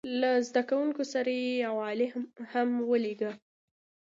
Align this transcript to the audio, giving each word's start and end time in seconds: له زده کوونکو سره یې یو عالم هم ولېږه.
له 0.21 0.31
زده 0.47 0.61
کوونکو 0.69 1.03
سره 1.13 1.29
یې 1.41 1.51
یو 1.65 1.75
عالم 1.87 2.21
هم 2.51 2.69
ولېږه. 2.89 3.31